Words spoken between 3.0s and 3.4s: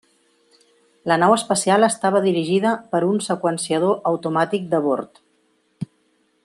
un